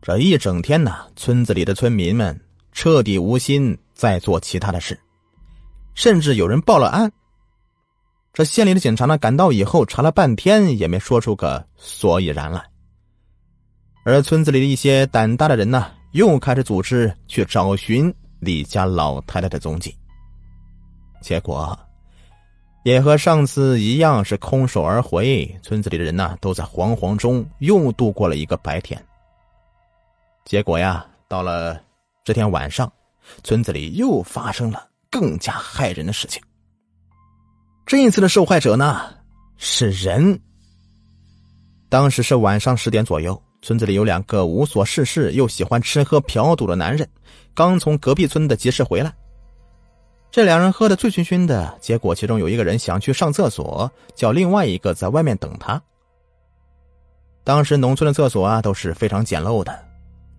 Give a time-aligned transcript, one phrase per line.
[0.00, 2.38] 这一整天呢，村子里的村民们
[2.72, 4.98] 彻底无心再做其他的事，
[5.94, 7.10] 甚至有人报了案。
[8.32, 12.64] 这县里的警察呢，赶到以后查了半天，也没说出个所以然来。
[14.04, 19.94] 而村子里的一些胆大的人呢，又开始组织去找寻李家老太太的踪迹。
[21.20, 21.76] 结果，
[22.84, 25.52] 也和上次一样，是空手而回。
[25.60, 29.04] 村子里的人呢，都在惶惶中又度过了一个白天。
[30.48, 31.78] 结果呀，到了
[32.24, 32.90] 这天晚上，
[33.44, 36.42] 村子里又发生了更加骇人的事情。
[37.84, 39.12] 这一次的受害者呢
[39.58, 40.40] 是人。
[41.90, 47.06] 当时是晚上十点左右，村子里有两个无所事事又喜欢吃喝嫖赌的男人，
[47.52, 49.12] 刚从隔壁村的集市回来。
[50.30, 55.78] 这两人喝的醉醺醺的，结果其中有一个人想去上厕所，叫另外一个在外面等他。
[57.44, 59.87] 当时农村的厕所啊都是非常简陋的。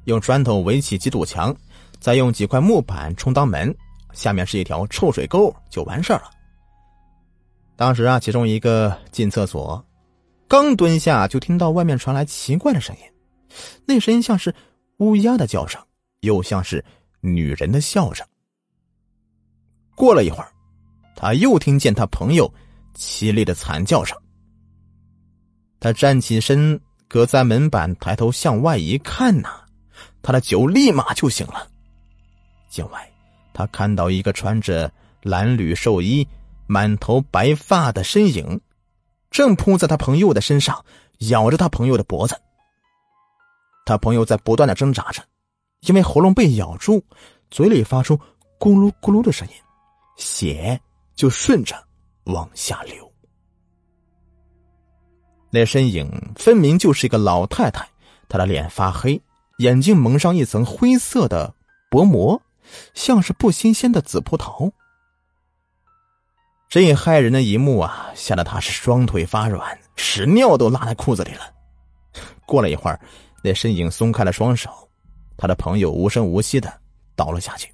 [0.10, 1.56] 用砖头围起几堵墙，
[2.00, 3.74] 再用几块木板充当门，
[4.12, 6.32] 下面是一条臭水沟，就完事儿了。
[7.76, 9.84] 当时啊，其中一个进厕所，
[10.48, 13.04] 刚蹲下，就听到外面传来奇怪的声音，
[13.86, 14.54] 那声音像是
[14.98, 15.82] 乌鸦的叫声，
[16.22, 16.84] 又像是
[17.22, 18.26] 女人的笑声。
[19.96, 20.52] 过了一会儿，
[21.16, 22.52] 他又听见他朋友
[22.96, 24.18] 凄厉的惨叫声。
[25.80, 29.62] 他站起身，隔在门板，抬头向外一看呐。
[30.22, 31.68] 他的酒立马就醒了。
[32.70, 33.12] 境外，
[33.54, 34.92] 他看到一个穿着
[35.24, 36.28] 蓝缕寿衣、
[36.68, 38.60] 满头白发的身影，
[39.32, 40.86] 正扑在他朋友的身上，
[41.30, 42.40] 咬着他朋友的脖子。
[43.86, 45.24] 他朋友在不断的挣扎着，
[45.82, 47.04] 因为喉咙被咬住，
[47.50, 48.16] 嘴里发出
[48.60, 49.54] 咕噜咕噜的声音，
[50.16, 50.80] 血
[51.16, 51.76] 就顺着
[52.26, 53.12] 往下流。
[55.50, 57.90] 那身影分明就是一个老太太，
[58.28, 59.20] 她的脸发黑。
[59.60, 61.54] 眼睛蒙上一层灰色的
[61.92, 62.42] 薄膜，
[62.94, 64.72] 像是不新鲜的紫葡萄。
[66.70, 71.42] 这一骇人的一幕啊，吓得他是双腿发软，屎尿都拉在裤子里了。
[72.46, 72.98] 过了一会儿，
[73.44, 74.70] 那身影松开了双手，
[75.36, 76.72] 他的朋友无声无息的
[77.18, 77.70] 倒了下去。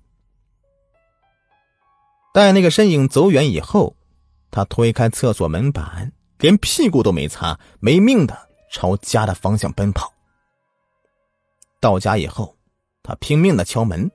[2.34, 3.96] 待那个身影走远以后，
[4.50, 8.36] 他推开厕所门板，连屁股都没擦，没命的
[8.72, 10.12] 朝家的方向奔跑。
[11.86, 12.58] 到家以后，
[13.04, 14.10] 他拼命的敲门，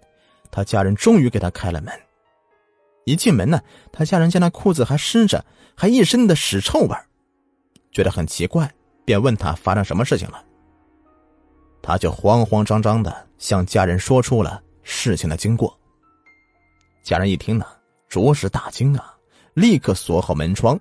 [0.50, 1.94] 他家人终于给他开了门。
[3.04, 5.44] 一进门呢，他家人见他裤子还湿着，
[5.76, 6.96] 还一身的屎臭味
[7.92, 8.68] 觉得很奇怪，
[9.04, 10.44] 便问他发生什么事情了。
[11.80, 15.78] 他就慌慌张张的向家人说出了事情的经过。
[17.04, 17.64] 家人一听呢，
[18.08, 19.14] 着实大惊啊，
[19.54, 20.76] 立刻锁好门窗。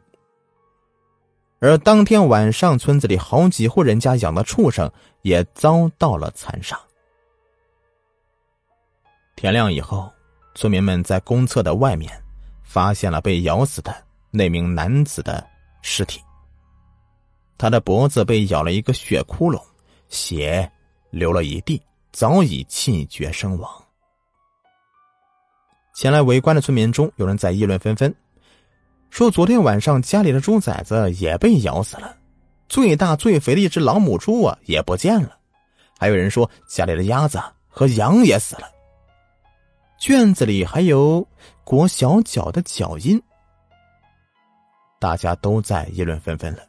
[1.59, 4.89] 而当天晚上，村子里好几户人家养的畜生
[5.23, 6.79] 也遭到了残杀。
[9.35, 10.09] 天亮以后，
[10.55, 12.11] 村民们在公厕的外面
[12.63, 13.93] 发现了被咬死的
[14.31, 15.45] 那名男子的
[15.81, 16.21] 尸体。
[17.57, 19.61] 他的脖子被咬了一个血窟窿，
[20.07, 20.69] 血
[21.09, 21.81] 流了一地，
[22.13, 23.69] 早已气绝身亡。
[25.93, 28.15] 前来围观的村民中，有人在议论纷纷。
[29.09, 32.15] 说昨天晚上家里的猪崽子也被咬死了，
[32.67, 35.37] 最大最肥的一只老母猪啊也不见了，
[35.97, 38.63] 还有人说家里的鸭子和羊也死了。
[39.99, 41.27] 圈子里还有
[41.63, 43.21] 裹小脚的脚印，
[44.99, 46.59] 大家都在议论纷纷了，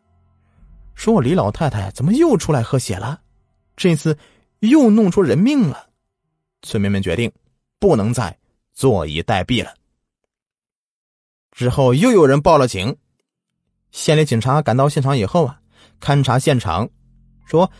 [0.94, 3.20] 说李老太太怎么又出来喝血了？
[3.76, 4.18] 这次
[4.58, 5.88] 又弄出人命了。
[6.62, 7.30] 村民们决定
[7.78, 8.36] 不能再
[8.74, 9.72] 坐以待毙了。
[11.60, 12.96] 之后又有人报了警，
[13.90, 15.60] 县里警察赶到现场以后啊，
[16.00, 16.88] 勘察现场，
[17.44, 17.70] 说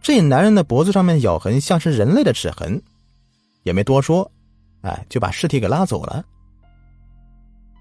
[0.00, 2.80] 这男人的脖子上面咬痕像是人类的齿痕，
[3.64, 4.30] 也没多说，
[4.82, 6.24] 哎，就把尸体给拉走了。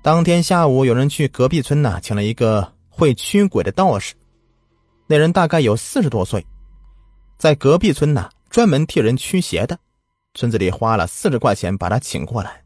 [0.02, 4.16] 当天下午，有人去隔壁村呢，请了一个会驱鬼的道士，
[5.06, 6.44] 那人大概有四十多岁，
[7.38, 9.78] 在隔壁村呢专门替人驱邪的，
[10.34, 12.64] 村子里花了四十块钱把他请过来，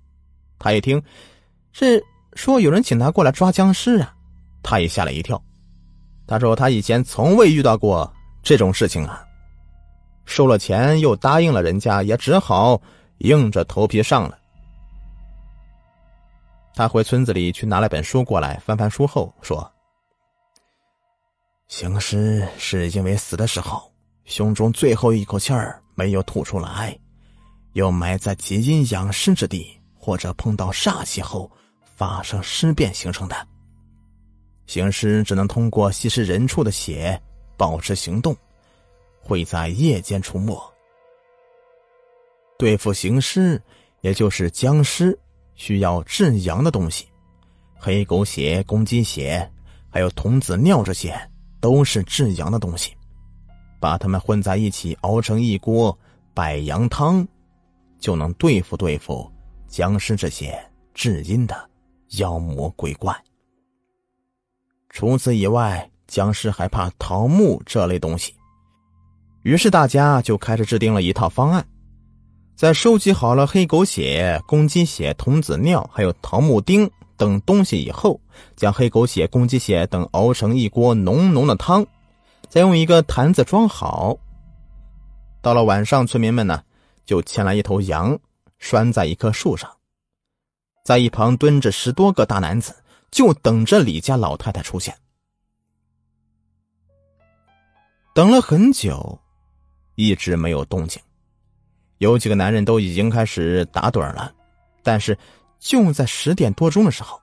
[0.58, 1.04] 他一听
[1.74, 2.02] 是。
[2.36, 4.14] 说有人请他过来抓僵尸啊，
[4.62, 5.42] 他也吓了一跳。
[6.26, 9.24] 他说他以前从未遇到过这种事情啊，
[10.26, 12.82] 收了钱又答应了人家，也只好
[13.20, 14.38] 硬着头皮上了。
[16.74, 19.70] 他回村子里去拿了本书过来，翻翻书后说
[21.68, 23.92] ：“行尸是因为死的时候
[24.26, 26.98] 胸中最后一口气儿没有吐出来，
[27.74, 31.52] 又埋在极阴养尸之地，或者碰到煞气后。”
[31.96, 33.48] 发生尸变形成的，
[34.66, 37.20] 行尸只能通过吸食人畜的血
[37.56, 38.36] 保持行动，
[39.22, 40.60] 会在夜间出没，
[42.58, 43.62] 对付行尸，
[44.02, 45.18] 也就是僵尸，
[45.56, 47.08] 需要至阳的东西，
[47.78, 49.50] 黑狗血、公鸡血，
[49.90, 51.16] 还有童子尿，这些
[51.60, 52.92] 都是至阳的东西。
[53.80, 55.98] 把它们混在一起，熬成一锅
[56.34, 57.28] 百阳汤，
[58.00, 59.30] 就能对付对付
[59.68, 60.58] 僵尸这些
[60.94, 61.70] 至阴的
[62.18, 63.16] 妖魔鬼怪。
[64.90, 68.36] 除此以外，僵尸还怕桃木这类东西，
[69.42, 71.66] 于是大家就开始制定了一套方案。
[72.56, 78.22] 在收集好了黑狗血、公鸡血、童子尿，还有桃木钉等东西以后，
[78.56, 81.86] 将黑狗血、公鸡血等熬成一锅浓浓的汤。
[82.48, 84.16] 再用一个坛子装好。
[85.42, 86.62] 到了晚上，村民们呢
[87.04, 88.18] 就牵来一头羊，
[88.60, 89.70] 拴在一棵树上，
[90.84, 92.76] 在一旁蹲着十多个大男子，
[93.10, 94.94] 就等着李家老太太出现。
[98.14, 99.20] 等了很久，
[99.96, 101.02] 一直没有动静。
[102.00, 104.34] 有几个男人都已经开始打盹了，
[104.84, 105.18] 但是
[105.58, 107.20] 就在十点多钟的时候，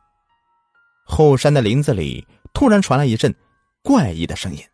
[1.05, 3.35] 后山的林子里突然传来一阵
[3.83, 4.65] 怪异的声音。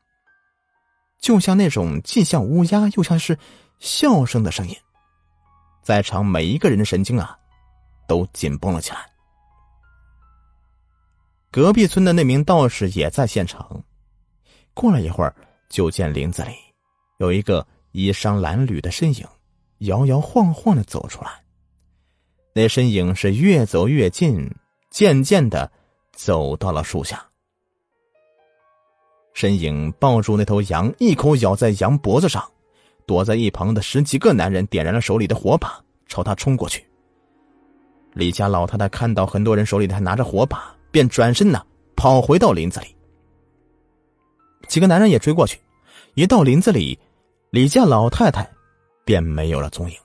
[1.19, 3.37] 就像那种既像乌鸦又像是
[3.81, 4.77] 笑声的声音，
[5.83, 7.37] 在场每一个人的神经啊，
[8.07, 9.07] 都紧绷了起来。
[11.51, 13.83] 隔壁村的那名道士也在现场。
[14.75, 15.35] 过了一会儿，
[15.71, 16.51] 就见林子里
[17.19, 19.27] 有一个衣衫褴褛的身影，
[19.79, 21.31] 摇摇晃晃的走出来。
[22.53, 24.51] 那身影是越走越近，
[24.91, 25.71] 渐渐的
[26.13, 27.27] 走到了树下。
[29.33, 32.51] 身影抱住那头羊，一口咬在羊脖子上。
[33.07, 36.85] 躲在一旁的十几个男人点燃了手里的火把，朝他冲过去。
[38.17, 41.63] 李家老太太看到很多人手里还拿着火把，便转身呢
[41.95, 42.97] 跑回到林子里。
[44.67, 45.61] 几个男人也追过去，
[46.15, 46.99] 一到林子里，
[47.51, 48.51] 李家老太太
[49.05, 49.97] 便没有了踪影。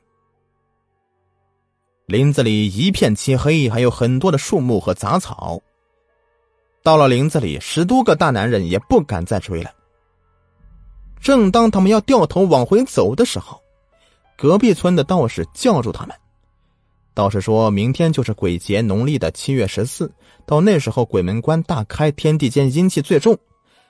[2.05, 5.61] 林子里一片漆黑，还有很多的树木和杂草。
[6.83, 9.71] 到了林子里，十多个大男人也不敢再追了。
[11.21, 13.61] 正当他们要掉头往回走的时候，
[14.37, 16.20] 隔壁村的道士叫住他们。
[17.13, 20.11] 道士说：“明天就是鬼节，农历的七月十四，
[20.45, 23.37] 到那时候鬼门关大开，天地间阴气最重，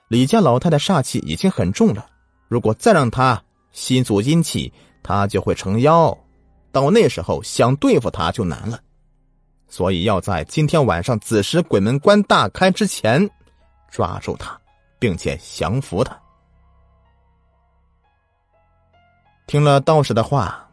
[0.07, 2.07] 李家老太太煞气已经很重了。
[2.47, 3.41] 如果再让她
[3.71, 4.73] 吸足阴气，
[5.03, 6.17] 她就会成妖。
[6.71, 8.79] 到那时候想对付她就难了。”
[9.67, 13.29] 所以要在今天晚上子时鬼门关大开之前
[13.89, 14.59] 抓住他，
[14.99, 16.19] 并且降服他。
[19.47, 20.69] 听了道士的话，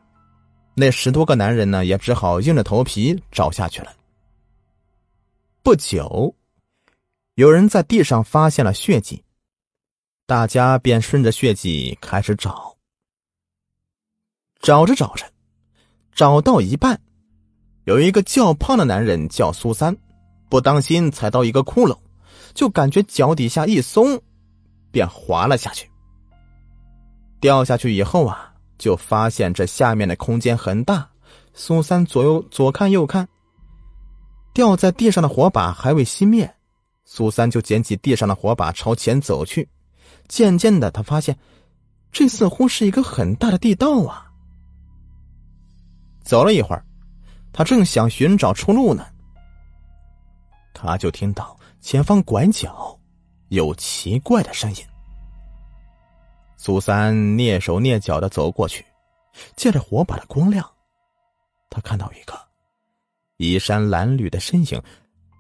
[0.79, 3.93] 那十多个男人呢，也只好硬着头皮找下去了。
[5.63, 6.33] 不久，
[7.35, 9.25] 有人在地上发现了血迹，
[10.25, 12.77] 大家便顺着血迹开始找。
[14.61, 15.27] 找着找着，
[16.13, 17.01] 找到一半。
[17.85, 19.97] 有一个较胖的男人叫苏三，
[20.49, 21.99] 不当心踩到一个窟窿，
[22.55, 24.21] 就感觉脚底下一松，
[24.93, 25.91] 便滑了下去。
[27.41, 28.48] 掉下去以后啊，
[28.79, 31.11] 就发现这下面的空间很大。
[31.53, 33.29] 苏三左右左看右看，
[34.55, 36.55] 掉在地上的火把还未熄灭，
[37.05, 39.69] 苏三就捡起地上的火把朝前走去。
[40.29, 41.37] 渐渐的，他发现
[42.13, 44.31] 这似乎是一个很大的地道啊。
[46.23, 46.85] 走了一会儿。
[47.51, 49.05] 他正想寻找出路呢，
[50.73, 52.97] 他就听到前方拐角
[53.49, 54.85] 有奇怪的声音。
[56.61, 58.85] 苏三蹑手蹑脚的走过去，
[59.55, 60.69] 借着火把的光亮，
[61.71, 62.37] 他看到一个
[63.37, 64.83] 衣衫褴褛的身影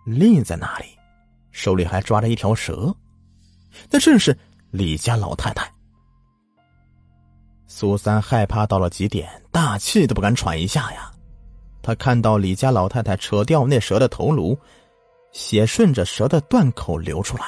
[0.06, 0.86] 立在那里，
[1.50, 2.94] 手里还抓着一条蛇，
[3.90, 4.34] 那正是
[4.70, 5.68] 李家老太太。
[7.66, 11.10] 苏三害怕到了极点，大气都不敢喘一下呀。
[11.82, 14.56] 他看到李家老太太扯掉那蛇的头颅，
[15.32, 17.44] 血顺着蛇的断口流出来，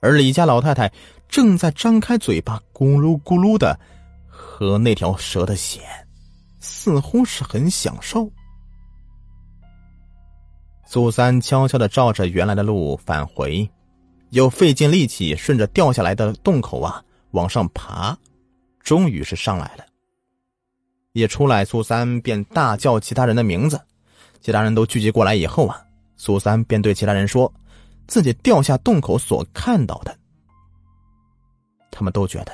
[0.00, 0.90] 而李家老太太
[1.28, 3.78] 正在张开嘴巴咕噜咕噜的
[4.26, 5.80] 喝那条蛇的血，
[6.60, 8.30] 似乎是很享受。
[10.86, 13.68] 苏三悄悄的照着原来的路返回，
[14.30, 17.02] 又费尽力气顺着掉下来的洞口啊
[17.32, 18.16] 往上爬，
[18.80, 19.84] 终于是上来了。
[21.12, 23.80] 一出来，苏三便大叫其他人的名字，
[24.40, 25.82] 其他人都聚集过来以后啊，
[26.16, 27.52] 苏三便对其他人说，
[28.06, 30.16] 自己掉下洞口所看到的。
[31.96, 32.52] 他们都觉得，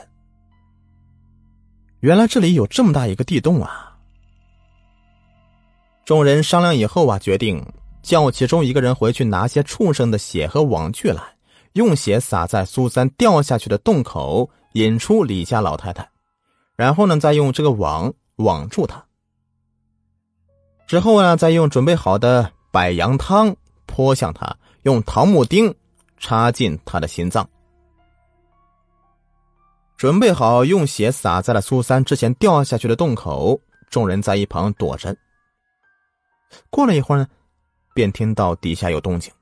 [1.98, 3.98] 原来这里有这么大一个地洞啊！
[6.04, 7.60] 众人商量以后啊，决定
[8.02, 11.20] 叫其中一个人回去拿些畜生的血和网具来，
[11.72, 16.08] 用血洒在苏三掉下去的洞口，引出李家老太太，
[16.76, 18.14] 然后呢，再用这个网。
[18.36, 19.04] 网住他，
[20.86, 25.72] 之后呢，再用准备好的百羊汤泼向他，用桃木钉
[26.16, 27.48] 插进他的心脏。
[30.02, 35.16] 准备好用血洒在了苏三之前掉下去的洞口，众人在一旁躲着。
[36.70, 37.28] 过了一会儿呢，
[37.94, 39.32] 便听到底下有动静，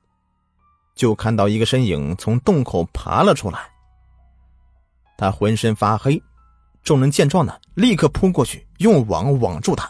[0.93, 3.57] 就看到一个身影从洞口爬了出来。
[5.17, 6.21] 他浑身发黑，
[6.83, 9.89] 众人见状呢，立刻扑过去用网网住他。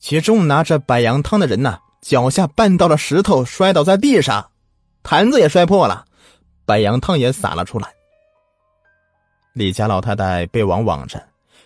[0.00, 4.50] 其中拿着白羊汤的人呢，脚下绊到了石头，摔倒在地上，
[5.04, 6.04] 坛子也摔破了，
[6.66, 7.94] 白羊汤也洒了出来。
[9.58, 11.20] 李家老太太被网网着，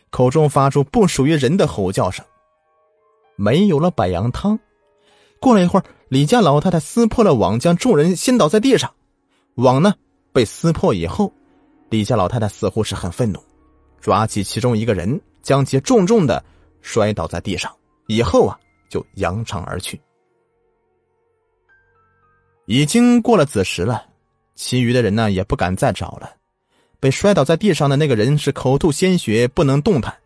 [0.08, 2.24] 口中发出不属于人的吼叫声。
[3.36, 4.58] 没有了百羊汤，
[5.38, 8.90] 过了一会儿，李家老太太撕破了网，将众人掀倒在地上。
[9.56, 9.92] 网呢
[10.32, 11.30] 被撕破以后，
[11.90, 13.38] 李家老太太似乎是很愤怒，
[14.00, 16.42] 抓起其中一个人，将其重重的
[16.80, 17.70] 摔倒在地上，
[18.06, 18.58] 以后啊
[18.88, 20.00] 就扬长而去。
[22.64, 24.02] 已经过了子时了，
[24.54, 26.36] 其余的人呢也不敢再找了。
[27.02, 30.16] 被摔倒在地上的那个人是口吐鲜血，不能动弹。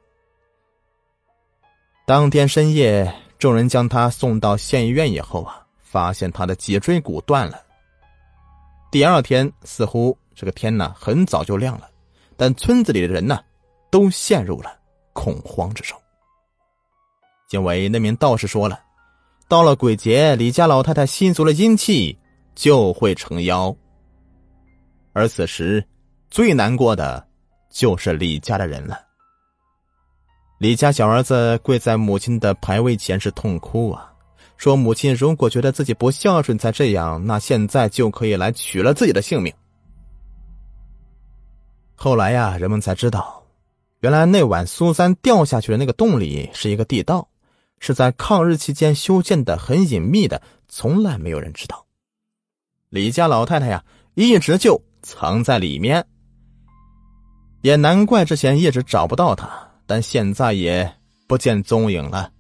[2.04, 7.62] 当天深夜，众人将他送到县医院以后啊，发现他的脊椎骨断了。
[8.90, 11.88] 第二天，似乎这个天呢很早就亮了，
[12.37, 13.40] 但村子里的人呢
[13.90, 14.78] 都陷入了
[15.14, 15.99] 恐慌之中。
[17.52, 18.78] 因为那名道士说了，
[19.49, 22.18] 到了鬼节，李家老太太吸足了阴气
[22.54, 23.75] 就会成妖。
[25.14, 25.83] 而此时，
[26.30, 27.26] 最难过的，
[27.71, 28.99] 就是李家的人了。
[30.59, 34.12] 李家小儿子跪在母亲的牌位前是痛哭啊，
[34.56, 39.52] 说母亲如果觉得自己不孝顺才这样，那现在就可以来取了自己的性命。
[41.95, 43.42] 后来呀，人们才知道，
[44.00, 47.28] 原来那晚苏三掉下去的那个洞里是一个地道，
[47.78, 51.87] 是在抗日期间修建的，很隐秘的，从来没有人知道。
[52.88, 56.06] 李家老太太呀，一直就藏在里面，
[57.66, 59.49] 也难怪之前一直找不到他。
[59.87, 60.88] 但现在也
[61.26, 62.30] 不见踪影了。